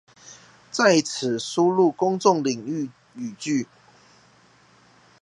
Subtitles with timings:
[0.71, 3.67] 在此輸入公眾領域語句